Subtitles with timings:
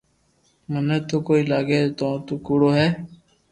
[0.71, 2.87] مني تو ڪوئي لاگي تو تو ڪوڙو ھي